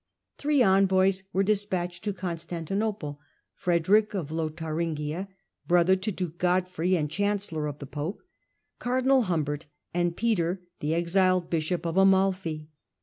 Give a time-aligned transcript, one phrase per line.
[0.39, 3.19] Three envoys were de spatched to Constantinople:
[3.53, 5.27] Frederick of Lotharingia,
[5.67, 8.23] (brother to duke Godfrey and chancellor of the pope)
[8.79, 12.69] cardinal Humbert, and Peter, the exiled bishop of Amalfi.